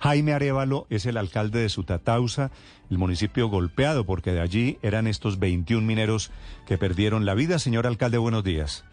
Jaime 0.00 0.32
Arevalo 0.32 0.86
es 0.88 1.04
el 1.04 1.18
alcalde 1.18 1.60
de 1.60 1.68
Sutatausa, 1.68 2.50
el 2.90 2.96
municipio 2.96 3.48
golpeado 3.48 4.04
porque 4.04 4.32
de 4.32 4.40
allí 4.40 4.78
eran 4.82 5.06
estos 5.06 5.38
21 5.38 5.86
mineros 5.86 6.32
que 6.66 6.78
perdieron 6.78 7.26
la 7.26 7.34
vida. 7.34 7.58
Señor 7.58 7.86
alcalde, 7.86 8.16
buenos 8.16 8.42
días. 8.42 8.84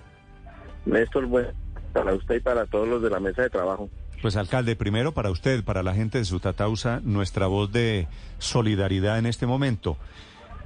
Néstor, 0.85 1.25
bueno, 1.25 1.49
para 1.93 2.13
usted 2.13 2.35
y 2.35 2.39
para 2.41 2.65
todos 2.65 2.87
los 2.87 3.01
de 3.01 3.09
la 3.09 3.21
mesa 3.21 3.43
de 3.43 3.49
trabajo. 3.49 3.89
Pues 4.21 4.35
alcalde, 4.35 4.75
primero 4.75 5.13
para 5.13 5.31
usted, 5.31 5.63
para 5.63 5.81
la 5.81 5.93
gente 5.93 6.17
de 6.17 6.25
Sutatausa, 6.25 6.99
nuestra 7.03 7.47
voz 7.47 7.71
de 7.71 8.07
solidaridad 8.39 9.17
en 9.17 9.27
este 9.27 9.47
momento. 9.47 9.97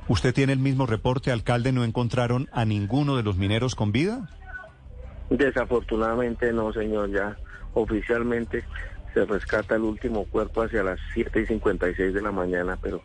¿Usted 0.08 0.34
tiene 0.34 0.54
el 0.54 0.60
mismo 0.60 0.88
reporte, 0.88 1.32
alcalde? 1.32 1.71
¿No 1.71 1.84
encontraron 1.84 2.50
a 2.52 2.66
ninguno 2.66 3.16
de 3.16 3.23
los 3.23 3.38
mineros 3.38 3.76
con 3.76 3.92
vida? 3.92 4.28
Desafortunadamente 5.30 6.52
no, 6.52 6.73
señor. 6.73 7.12
Ya 7.12 7.38
oficialmente 7.73 8.64
se 9.14 9.25
rescata 9.25 9.75
el 9.75 9.82
último 9.82 10.25
cuerpo 10.25 10.64
hacia 10.64 10.84
las 10.84 11.00
7 11.14 11.41
y 11.41 11.46
56 11.46 12.13
de 12.13 12.22
la 12.22 12.31
mañana, 12.31 12.77
pero 12.81 13.02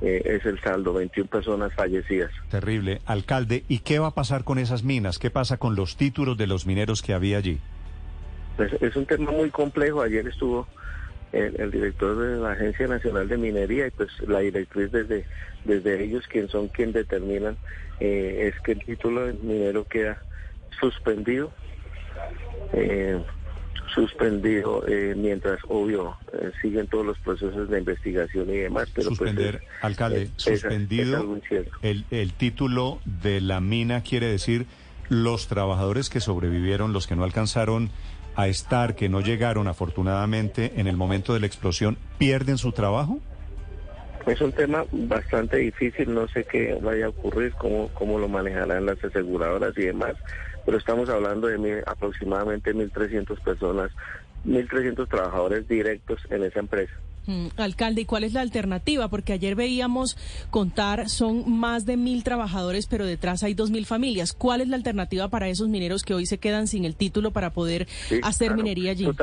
eh, 0.00 0.22
es 0.24 0.46
el 0.46 0.60
saldo, 0.60 0.92
21 0.92 1.28
personas 1.28 1.74
fallecidas. 1.74 2.30
Terrible. 2.50 3.00
Alcalde, 3.06 3.64
¿y 3.68 3.80
qué 3.80 3.98
va 3.98 4.08
a 4.08 4.14
pasar 4.14 4.44
con 4.44 4.58
esas 4.58 4.84
minas? 4.84 5.18
¿Qué 5.18 5.30
pasa 5.30 5.56
con 5.56 5.74
los 5.74 5.96
títulos 5.96 6.38
de 6.38 6.46
los 6.46 6.66
mineros 6.66 7.02
que 7.02 7.14
había 7.14 7.38
allí? 7.38 7.58
Pues 8.56 8.72
es 8.80 8.94
un 8.96 9.06
tema 9.06 9.32
muy 9.32 9.50
complejo. 9.50 10.02
Ayer 10.02 10.26
estuvo 10.28 10.66
el, 11.32 11.70
director 11.70 12.16
de 12.16 12.40
la 12.40 12.52
Agencia 12.52 12.86
Nacional 12.86 13.28
de 13.28 13.36
Minería 13.36 13.86
y 13.88 13.90
pues 13.90 14.08
la 14.26 14.40
directriz 14.40 14.90
desde, 14.92 15.24
desde 15.64 16.04
ellos, 16.04 16.26
quien 16.28 16.48
son 16.48 16.68
quien 16.68 16.92
determinan, 16.92 17.56
eh, 18.00 18.52
es 18.52 18.60
que 18.62 18.72
el 18.72 18.84
título 18.84 19.26
de 19.26 19.32
minero 19.34 19.84
queda 19.84 20.22
suspendido. 20.80 21.52
Eh, 22.72 23.20
suspendido 23.88 24.86
eh, 24.86 25.14
mientras, 25.16 25.58
obvio, 25.68 26.16
siguen 26.62 26.86
todos 26.86 27.06
los 27.06 27.18
procesos 27.18 27.68
de 27.68 27.78
investigación 27.78 28.48
y 28.50 28.58
demás. 28.58 28.88
Pero 28.94 29.08
pues, 29.08 29.18
Suspender, 29.18 29.62
alcalde, 29.82 30.30
suspendido. 30.36 31.38
el, 31.82 32.04
el 32.10 32.32
título 32.32 33.00
de 33.04 33.40
la 33.40 33.60
mina 33.60 34.02
quiere 34.02 34.26
decir 34.26 34.66
los 35.08 35.48
trabajadores 35.48 36.10
que 36.10 36.20
sobrevivieron, 36.20 36.92
los 36.92 37.06
que 37.06 37.16
no 37.16 37.24
alcanzaron 37.24 37.90
a 38.36 38.46
estar, 38.46 38.94
que 38.94 39.08
no 39.08 39.20
llegaron 39.20 39.66
afortunadamente 39.66 40.74
en 40.76 40.86
el 40.86 40.96
momento 40.96 41.34
de 41.34 41.40
la 41.40 41.46
explosión, 41.46 41.98
pierden 42.18 42.56
su 42.56 42.70
trabajo? 42.72 43.18
Es 44.28 44.40
un 44.40 44.52
tema 44.52 44.84
bastante 44.92 45.56
difícil, 45.56 46.12
no 46.12 46.28
sé 46.28 46.44
qué 46.44 46.78
vaya 46.82 47.06
a 47.06 47.08
ocurrir, 47.08 47.52
cómo, 47.52 47.88
cómo 47.94 48.18
lo 48.18 48.28
manejarán 48.28 48.86
las 48.86 49.02
aseguradoras 49.02 49.76
y 49.78 49.86
demás, 49.86 50.14
pero 50.66 50.76
estamos 50.76 51.08
hablando 51.08 51.46
de 51.48 51.82
aproximadamente 51.86 52.74
1.300 52.74 53.40
personas, 53.40 53.90
1.300 54.44 55.08
trabajadores 55.08 55.66
directos 55.66 56.20
en 56.30 56.44
esa 56.44 56.60
empresa. 56.60 56.92
Mm, 57.28 57.48
alcalde, 57.58 58.00
¿y 58.00 58.04
cuál 58.06 58.24
es 58.24 58.32
la 58.32 58.40
alternativa? 58.40 59.08
Porque 59.08 59.34
ayer 59.34 59.54
veíamos 59.54 60.16
contar, 60.50 61.10
son 61.10 61.58
más 61.58 61.84
de 61.84 61.98
mil 61.98 62.24
trabajadores, 62.24 62.86
pero 62.86 63.04
detrás 63.04 63.42
hay 63.42 63.52
dos 63.52 63.70
mil 63.70 63.84
familias. 63.84 64.32
¿Cuál 64.32 64.62
es 64.62 64.68
la 64.68 64.76
alternativa 64.76 65.28
para 65.28 65.48
esos 65.48 65.68
mineros 65.68 66.04
que 66.04 66.14
hoy 66.14 66.24
se 66.24 66.38
quedan 66.38 66.66
sin 66.66 66.86
el 66.86 66.96
título 66.96 67.30
para 67.30 67.50
poder 67.50 67.86
hacer 68.22 68.54
minería 68.54 68.92
allí? 68.92 69.04
Su 69.04 69.14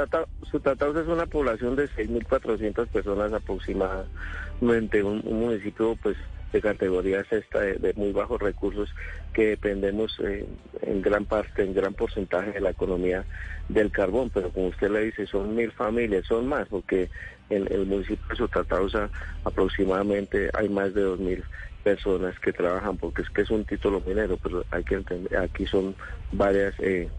Tataus 0.59 0.95
es 0.97 1.07
una 1.07 1.25
población 1.25 1.75
de 1.75 1.89
6.400 1.89 2.87
personas 2.87 3.33
aproximadamente, 3.33 5.03
un, 5.03 5.21
un 5.25 5.39
municipio 5.39 5.97
pues 6.01 6.17
de 6.55 6.61
categoría 6.61 7.23
sexta 7.25 7.59
de, 7.59 7.93
muy 7.95 8.13
bajos 8.13 8.41
recursos 8.41 8.89
que 9.33 9.47
dependemos 9.47 10.17
eh, 10.23 10.47
en 10.83 11.01
gran 11.01 11.25
parte, 11.25 11.63
en 11.63 11.73
gran 11.73 11.93
porcentaje 11.93 12.53
de 12.53 12.61
la 12.61 12.69
economía 12.69 13.25
del 13.67 13.91
carbón, 13.91 14.29
pero 14.33 14.51
como 14.51 14.67
usted 14.67 14.89
le 14.89 15.05
dice, 15.05 15.27
son 15.27 15.53
mil 15.53 15.71
familias, 15.73 16.25
son 16.25 16.47
más, 16.47 16.67
porque 16.69 17.09
en 17.49 17.67
el 17.71 17.85
municipio 17.85 18.25
de 18.29 18.35
Sotatausa 18.37 19.09
aproximadamente 19.43 20.49
hay 20.53 20.69
más 20.69 20.93
de 20.93 21.01
dos 21.01 21.19
mil 21.19 21.43
personas 21.83 22.39
que 22.39 22.53
trabajan, 22.53 22.97
porque 22.97 23.23
es 23.23 23.29
que 23.29 23.41
es 23.41 23.49
un 23.49 23.65
título 23.65 24.01
minero, 24.05 24.37
pero 24.37 24.65
hay 24.71 24.83
que 24.83 24.95
entender, 24.95 25.37
aquí 25.37 25.65
son 25.65 25.93
varias... 26.31 26.73
Eh, 26.79 27.09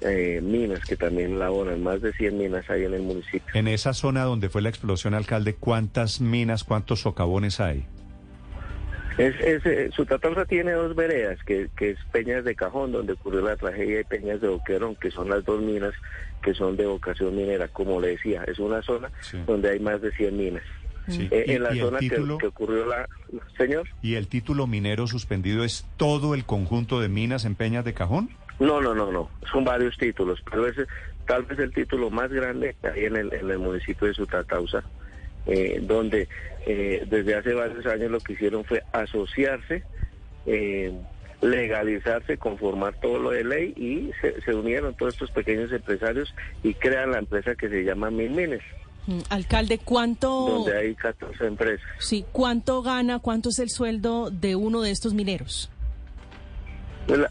eh, 0.00 0.40
minas 0.42 0.80
que 0.84 0.96
también 0.96 1.38
laboran, 1.38 1.82
más 1.82 2.02
de 2.02 2.12
100 2.12 2.38
minas 2.38 2.68
hay 2.68 2.84
en 2.84 2.94
el 2.94 3.02
municipio. 3.02 3.42
En 3.54 3.68
esa 3.68 3.94
zona 3.94 4.24
donde 4.24 4.48
fue 4.48 4.62
la 4.62 4.68
explosión, 4.68 5.14
alcalde, 5.14 5.54
¿cuántas 5.54 6.20
minas, 6.20 6.64
cuántos 6.64 7.00
socavones 7.00 7.60
hay? 7.60 7.86
Es, 9.16 9.34
es, 9.40 9.64
eh, 9.64 9.90
tiene 10.48 10.72
dos 10.72 10.96
veredas, 10.96 11.38
que, 11.44 11.68
que, 11.76 11.90
es 11.90 11.98
Peñas 12.10 12.44
de 12.44 12.56
Cajón, 12.56 12.90
donde 12.90 13.12
ocurrió 13.12 13.42
la 13.42 13.56
tragedia, 13.56 14.00
y 14.00 14.04
Peñas 14.04 14.40
de 14.40 14.48
Boquerón, 14.48 14.96
que 14.96 15.10
son 15.10 15.30
las 15.30 15.44
dos 15.44 15.62
minas 15.62 15.94
que 16.42 16.52
son 16.52 16.76
de 16.76 16.86
vocación 16.86 17.34
minera. 17.34 17.68
Como 17.68 18.00
le 18.00 18.08
decía, 18.08 18.44
es 18.44 18.58
una 18.58 18.82
zona 18.82 19.10
donde 19.46 19.70
hay 19.70 19.80
más 19.80 20.02
de 20.02 20.12
100 20.12 20.36
minas. 20.36 20.62
Eh, 21.08 21.44
en 21.48 21.62
la 21.62 21.74
zona 21.74 21.98
que, 21.98 22.46
ocurrió 22.46 22.86
la... 22.86 23.08
Señor. 23.56 23.88
¿Y 24.02 24.14
el 24.14 24.26
título 24.26 24.66
minero 24.66 25.06
suspendido 25.06 25.64
es 25.64 25.86
todo 25.96 26.34
el 26.34 26.44
conjunto 26.44 27.00
de 27.00 27.08
minas 27.08 27.44
en 27.44 27.54
Peñas 27.54 27.84
de 27.84 27.94
Cajón? 27.94 28.30
No, 28.58 28.80
no, 28.80 28.94
no, 28.94 29.10
no. 29.10 29.30
Son 29.50 29.64
varios 29.64 29.96
títulos, 29.96 30.42
pero 30.48 30.66
ese 30.66 30.86
tal 31.26 31.44
vez 31.44 31.58
el 31.58 31.72
título 31.72 32.10
más 32.10 32.30
grande 32.30 32.76
ahí 32.82 33.06
en 33.06 33.16
el, 33.16 33.32
en 33.32 33.50
el 33.50 33.58
municipio 33.58 34.06
de 34.06 34.14
Sutatausa. 34.14 34.84
Eh, 35.46 35.80
donde 35.82 36.26
eh, 36.64 37.04
desde 37.06 37.34
hace 37.34 37.52
varios 37.52 37.84
años 37.84 38.10
lo 38.10 38.18
que 38.20 38.32
hicieron 38.32 38.64
fue 38.64 38.82
asociarse, 38.92 39.84
eh, 40.46 40.90
legalizarse, 41.42 42.38
conformar 42.38 42.94
todo 43.00 43.18
lo 43.18 43.30
de 43.30 43.44
ley 43.44 43.74
y 43.76 44.10
se, 44.22 44.54
unieron 44.54 44.94
todos 44.94 45.12
estos 45.12 45.30
pequeños 45.32 45.70
empresarios 45.70 46.34
y 46.62 46.72
crean 46.72 47.10
la 47.10 47.18
empresa 47.18 47.54
que 47.56 47.68
se 47.68 47.84
llama 47.84 48.10
Mines. 48.10 48.62
Mm, 49.06 49.18
alcalde, 49.28 49.78
¿cuánto... 49.84 50.28
Donde 50.30 50.78
hay 50.78 50.94
14 50.94 51.46
empresas. 51.46 51.86
Sí, 51.98 52.24
¿cuánto 52.32 52.80
gana, 52.80 53.18
cuánto 53.18 53.50
es 53.50 53.58
el 53.58 53.68
sueldo 53.68 54.30
de 54.30 54.56
uno 54.56 54.80
de 54.80 54.92
estos 54.92 55.12
mineros? 55.12 55.70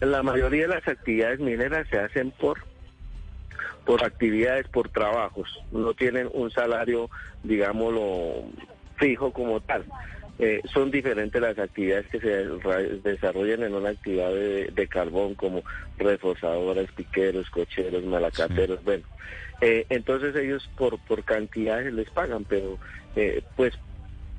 La 0.01 0.23
mayoría 0.23 0.63
de 0.63 0.75
las 0.75 0.87
actividades 0.87 1.39
mineras 1.39 1.87
se 1.89 1.99
hacen 1.99 2.31
por 2.31 2.59
por 3.85 4.03
actividades, 4.03 4.67
por 4.69 4.89
trabajos, 4.89 5.61
no 5.71 5.93
tienen 5.93 6.29
un 6.31 6.49
salario, 6.51 7.09
digámoslo, 7.43 8.45
fijo 8.95 9.33
como 9.33 9.59
tal. 9.59 9.85
Eh, 10.39 10.61
son 10.73 10.89
diferentes 10.89 11.39
las 11.39 11.59
actividades 11.59 12.07
que 12.07 12.19
se 12.19 12.45
desarrollan 13.07 13.63
en 13.63 13.75
una 13.75 13.89
actividad 13.89 14.31
de, 14.31 14.87
carbón 14.87 15.35
como 15.35 15.63
reforzadores, 15.97 16.91
piqueros, 16.91 17.49
cocheros, 17.49 18.03
malacateros, 18.03 18.83
bueno. 18.83 19.03
Eh, 19.61 19.85
entonces 19.89 20.35
ellos 20.35 20.67
por, 20.75 20.97
por 21.05 21.23
cantidades 21.23 21.93
les 21.93 22.09
pagan, 22.09 22.45
pero 22.45 22.77
eh, 23.15 23.43
pues 23.55 23.73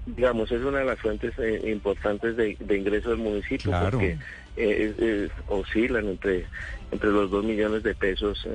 digamos 0.07 0.51
es 0.51 0.61
una 0.63 0.81
de 0.81 0.85
las 0.85 0.99
fuentes 0.99 1.33
importantes 1.65 2.37
de, 2.37 2.57
ingreso 2.77 3.11
del 3.11 3.19
municipio 3.19 3.73
porque 3.83 4.19
oscilan 5.49 6.09
entre, 6.09 6.47
entre 6.91 7.11
los 7.11 7.31
dos 7.31 7.45
millones 7.45 7.83
de 7.83 7.95
pesos 7.95 8.47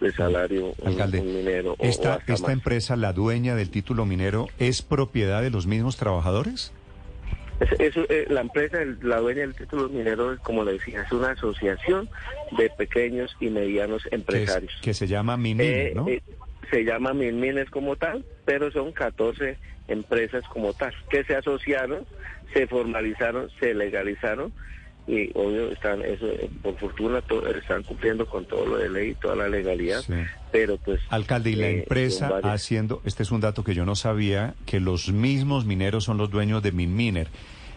de 0.00 0.12
salario 0.12 0.74
Alcalde, 0.84 1.22
minero. 1.22 1.76
esta, 1.78 2.20
esta 2.26 2.52
empresa, 2.52 2.96
la 2.96 3.12
dueña 3.12 3.54
del 3.54 3.70
título 3.70 4.04
minero, 4.04 4.48
¿es 4.58 4.82
propiedad 4.82 5.42
de 5.42 5.50
los 5.50 5.66
mismos 5.66 5.96
trabajadores? 5.96 6.72
Es, 7.78 7.96
eh, 7.96 8.26
la 8.28 8.42
empresa, 8.42 8.78
la 9.00 9.18
dueña 9.18 9.40
del 9.40 9.54
título 9.54 9.88
minero, 9.88 10.36
como 10.42 10.62
le 10.62 10.74
decía, 10.74 11.02
es 11.02 11.12
una 11.12 11.30
asociación 11.30 12.10
de 12.56 12.68
pequeños 12.68 13.34
y 13.40 13.48
medianos 13.48 14.02
empresarios. 14.10 14.78
Que, 14.82 14.92
se 14.92 15.06
llama 15.06 15.38
Minmines, 15.38 15.92
eh, 15.92 15.92
¿no? 15.94 16.06
Eh, 16.06 16.22
se 16.70 16.84
llama 16.84 17.14
Minmines 17.14 17.70
como 17.70 17.96
tal, 17.96 18.26
pero 18.44 18.70
son 18.70 18.92
14 18.92 19.56
empresas 19.88 20.44
como 20.48 20.74
tal, 20.74 20.92
que 21.08 21.24
se 21.24 21.34
asociaron, 21.34 22.04
se 22.52 22.66
formalizaron, 22.66 23.48
se 23.58 23.72
legalizaron 23.72 24.52
y 25.06 25.30
obvio 25.34 25.70
están 25.70 26.02
eso 26.02 26.26
por 26.62 26.76
fortuna 26.78 27.22
están 27.56 27.82
cumpliendo 27.84 28.26
con 28.26 28.44
todo 28.44 28.66
lo 28.66 28.76
de 28.78 28.88
ley 28.90 29.10
y 29.10 29.14
toda 29.14 29.36
la 29.36 29.48
legalidad 29.48 30.02
pero 30.50 30.78
pues 30.78 31.00
alcalde 31.10 31.50
y 31.50 31.54
la 31.54 31.68
eh, 31.68 31.78
empresa 31.80 32.40
haciendo 32.42 33.02
este 33.04 33.22
es 33.22 33.30
un 33.30 33.40
dato 33.40 33.62
que 33.62 33.74
yo 33.74 33.84
no 33.86 33.94
sabía 33.94 34.54
que 34.66 34.80
los 34.80 35.12
mismos 35.12 35.64
mineros 35.64 36.04
son 36.04 36.18
los 36.18 36.30
dueños 36.30 36.62
de 36.62 36.72
Minminer. 36.72 37.28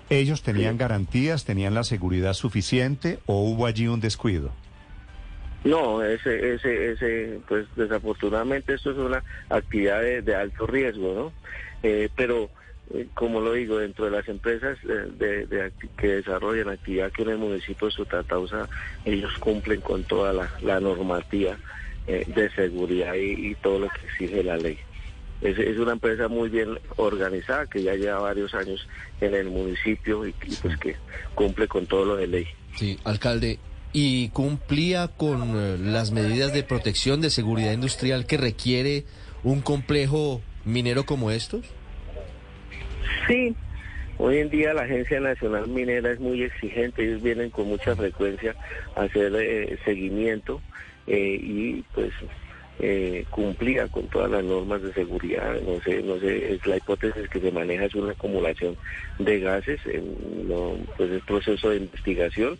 Ellos 0.09 0.41
tenían 0.41 0.77
garantías 0.77 1.45
tenían 1.45 1.75
la 1.75 1.83
seguridad 1.83 2.33
suficiente 2.33 3.19
o 3.27 3.43
hubo 3.43 3.67
allí 3.67 3.87
un 3.87 3.99
descuido 3.99 4.51
no, 5.63 6.01
ese, 6.03 6.53
ese, 6.53 6.91
ese, 6.93 7.39
pues 7.47 7.67
desafortunadamente 7.75 8.73
esto 8.73 8.91
es 8.91 8.97
una 8.97 9.23
actividad 9.49 10.01
de, 10.01 10.35
alto 10.35 10.65
riesgo, 10.65 11.13
¿no? 11.13 11.33
Eh, 11.83 12.09
pero 12.15 12.43
eh, 12.43 12.49
como 13.13 13.39
lo 13.39 13.53
digo, 13.53 13.77
dentro 13.77 14.05
de 14.05 14.11
las 14.11 14.27
empresas 14.27 14.77
eh, 14.83 15.45
de, 15.47 15.71
que 15.97 16.07
desarrollan 16.07 16.69
actividad 16.69 17.07
aquí 17.07 17.21
en 17.21 17.29
el 17.29 17.37
municipio 17.37 17.87
de 17.87 17.93
Sutatausa, 17.93 18.67
ellos 19.05 19.31
cumplen 19.39 19.81
con 19.81 20.03
toda 20.03 20.33
la, 20.61 20.79
normativa 20.79 21.55
eh, 22.07 22.25
de 22.27 22.49
seguridad 22.51 23.13
y, 23.13 23.53
todo 23.55 23.79
lo 23.79 23.89
que 23.89 24.05
exige 24.07 24.43
la 24.43 24.57
ley. 24.57 24.77
Es, 25.41 25.77
una 25.77 25.93
empresa 25.93 26.27
muy 26.27 26.49
bien 26.49 26.79
organizada 26.97 27.67
que 27.67 27.83
ya 27.83 27.93
lleva 27.93 28.19
varios 28.19 28.53
años 28.53 28.85
en 29.21 29.35
el 29.35 29.49
municipio 29.49 30.25
y, 30.25 30.33
pues 30.61 30.77
que 30.77 30.95
cumple 31.35 31.67
con 31.67 31.85
todo 31.85 32.05
lo 32.05 32.15
de 32.17 32.27
ley. 32.27 32.47
Sí, 32.75 32.99
alcalde, 33.03 33.59
¿y 33.93 34.29
cumplía 34.29 35.09
con 35.09 35.93
las 35.93 36.11
medidas 36.11 36.53
de 36.53 36.63
protección 36.63 37.21
de 37.21 37.29
seguridad 37.29 37.71
industrial 37.71 38.25
que 38.25 38.37
requiere 38.37 39.05
un 39.43 39.61
complejo 39.61 40.41
minero 40.65 41.05
como 41.05 41.31
estos? 41.31 41.65
Sí, 43.29 43.55
Hoy 44.21 44.39
en 44.39 44.49
día 44.49 44.73
la 44.73 44.81
Agencia 44.81 45.21
Nacional 45.21 45.69
Minera 45.69 46.11
es 46.11 46.19
muy 46.19 46.43
exigente, 46.43 47.05
ellos 47.05 47.21
vienen 47.21 47.51
con 47.51 47.69
mucha 47.69 47.95
frecuencia 47.95 48.53
a 48.97 49.03
hacer 49.03 49.33
eh, 49.33 49.79
seguimiento 49.85 50.61
eh, 51.07 51.39
y 51.41 51.85
pues 51.93 52.11
eh, 52.79 53.23
cumplía 53.29 53.87
con 53.87 54.09
todas 54.09 54.29
las 54.29 54.43
normas 54.43 54.81
de 54.81 54.91
seguridad. 54.91 55.55
No 55.61 55.79
sé, 55.79 56.03
no 56.03 56.19
sé, 56.19 56.53
es 56.53 56.67
la 56.67 56.75
hipótesis 56.75 57.29
que 57.29 57.39
se 57.39 57.49
maneja 57.53 57.85
es 57.85 57.95
una 57.95 58.11
acumulación 58.11 58.75
de 59.19 59.39
gases, 59.39 59.79
en 59.85 60.17
pues 60.97 61.09
el 61.09 61.21
proceso 61.21 61.69
de 61.69 61.77
investigación. 61.77 62.59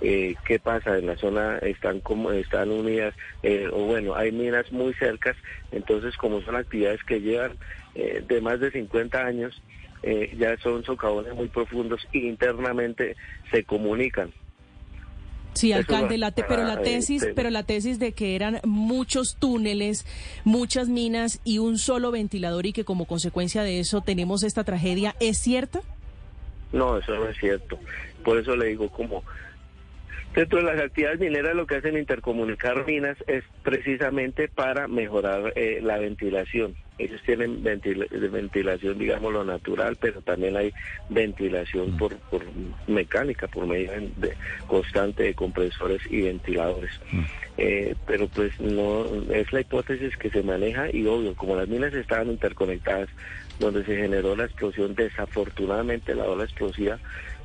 Eh, 0.00 0.34
qué 0.44 0.58
pasa 0.58 0.98
en 0.98 1.06
la 1.06 1.16
zona 1.16 1.58
están 1.58 2.00
como 2.00 2.32
están 2.32 2.70
unidas 2.70 3.14
o 3.72 3.84
bueno 3.84 4.14
hay 4.14 4.30
minas 4.30 4.70
muy 4.70 4.92
cercas 4.92 5.36
entonces 5.72 6.18
como 6.18 6.42
son 6.42 6.54
actividades 6.54 7.02
que 7.02 7.18
llevan 7.18 7.56
de 7.94 8.40
más 8.42 8.60
de 8.60 8.70
50 8.70 9.24
años 9.24 9.62
ya 10.38 10.56
son 10.58 10.84
socavones 10.84 11.34
muy 11.34 11.48
profundos 11.48 12.06
e 12.12 12.18
internamente 12.18 13.16
se 13.50 13.64
comunican 13.64 14.32
Sí, 15.56 15.72
alcalde, 15.72 16.18
pero 16.46 16.64
la 16.64 16.82
tesis, 16.82 17.26
pero 17.34 17.48
la 17.48 17.62
tesis 17.62 17.98
de 17.98 18.12
que 18.12 18.36
eran 18.36 18.60
muchos 18.64 19.36
túneles, 19.38 20.04
muchas 20.44 20.90
minas 20.90 21.40
y 21.44 21.58
un 21.58 21.78
solo 21.78 22.10
ventilador 22.10 22.66
y 22.66 22.74
que 22.74 22.84
como 22.84 23.06
consecuencia 23.06 23.62
de 23.62 23.80
eso 23.80 24.02
tenemos 24.02 24.42
esta 24.42 24.64
tragedia, 24.64 25.16
¿es 25.18 25.38
cierta? 25.38 25.80
No, 26.72 26.98
eso 26.98 27.14
no 27.14 27.26
es 27.28 27.38
cierto. 27.38 27.78
Por 28.22 28.38
eso 28.38 28.54
le 28.54 28.66
digo 28.66 28.90
como 28.90 29.24
Dentro 30.36 30.58
de 30.58 30.64
las 30.64 30.78
actividades 30.78 31.18
mineras 31.18 31.56
lo 31.56 31.66
que 31.66 31.76
hacen 31.76 31.96
intercomunicar 31.96 32.86
minas 32.86 33.16
es 33.26 33.42
precisamente 33.62 34.48
para 34.48 34.86
mejorar 34.86 35.54
eh, 35.56 35.80
la 35.82 35.96
ventilación. 35.96 36.74
Ellos 36.98 37.22
tienen 37.24 37.62
ventilación, 37.62 38.98
digamos, 38.98 39.32
lo 39.32 39.44
natural, 39.44 39.96
pero 39.98 40.20
también 40.20 40.58
hay 40.58 40.74
ventilación 41.08 41.94
mm. 41.94 41.96
por, 41.96 42.16
mecánica, 42.86 43.48
por 43.48 43.66
medio 43.66 43.90
de, 44.16 44.34
constante 44.66 45.22
de 45.22 45.34
compresores 45.34 46.02
y 46.10 46.20
ventiladores. 46.20 46.90
Mm. 47.12 47.20
Eh, 47.56 47.94
pero 48.06 48.28
pues 48.28 48.60
no 48.60 49.06
es 49.32 49.50
la 49.54 49.60
hipótesis 49.60 50.18
que 50.18 50.28
se 50.28 50.42
maneja 50.42 50.94
y 50.94 51.06
obvio, 51.06 51.34
como 51.34 51.56
las 51.56 51.68
minas 51.68 51.94
estaban 51.94 52.28
interconectadas, 52.28 53.08
donde 53.58 53.86
se 53.86 53.96
generó 53.96 54.36
la 54.36 54.44
explosión, 54.44 54.94
desafortunadamente 54.94 56.14
la 56.14 56.24
ola 56.24 56.44
explosiva 56.44 56.98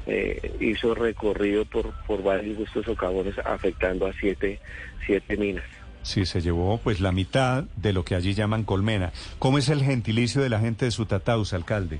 eh, 0.07 0.55
hizo 0.59 0.95
recorrido 0.95 1.65
por, 1.65 1.91
por 2.05 2.23
varios 2.23 2.57
de 2.57 2.63
estos 2.63 2.85
socavones 2.85 3.37
afectando 3.39 4.07
a 4.07 4.13
siete, 4.13 4.59
siete 5.05 5.37
minas. 5.37 5.65
Sí, 6.03 6.25
se 6.25 6.41
llevó 6.41 6.79
pues 6.79 6.99
la 6.99 7.11
mitad 7.11 7.65
de 7.75 7.93
lo 7.93 8.03
que 8.03 8.15
allí 8.15 8.33
llaman 8.33 8.63
colmena. 8.63 9.11
¿Cómo 9.37 9.57
es 9.57 9.69
el 9.69 9.83
gentilicio 9.83 10.41
de 10.41 10.49
la 10.49 10.59
gente 10.59 10.85
de 10.85 10.91
Sutatausa, 10.91 11.55
alcalde? 11.55 11.99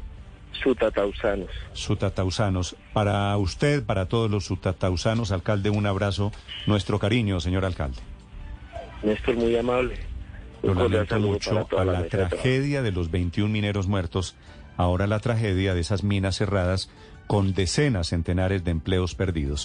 Sutatausanos. 0.53 1.49
Sutatausanos. 1.73 2.75
Para 2.93 3.35
usted, 3.37 3.83
para 3.83 4.07
todos 4.07 4.29
los 4.29 4.45
sutatausanos, 4.45 5.31
alcalde, 5.31 5.69
un 5.69 5.85
abrazo, 5.85 6.31
nuestro 6.67 6.99
cariño, 6.99 7.39
señor 7.39 7.65
alcalde. 7.65 7.99
Néstor, 9.03 9.35
muy 9.35 9.55
amable. 9.55 9.95
Lo 10.61 10.75
lamento 10.75 11.19
mucho 11.19 11.67
a 11.77 11.85
la, 11.85 11.93
la 11.93 12.07
tragedia 12.07 12.83
de 12.83 12.91
los 12.91 13.09
21 13.09 13.51
mineros 13.51 13.87
muertos, 13.87 14.35
ahora 14.77 15.07
la 15.07 15.19
tragedia 15.19 15.73
de 15.73 15.81
esas 15.81 16.03
minas 16.03 16.37
cerradas 16.37 16.91
con 17.31 17.53
decenas, 17.53 18.07
centenares 18.07 18.65
de 18.65 18.71
empleos 18.71 19.15
perdidos. 19.15 19.59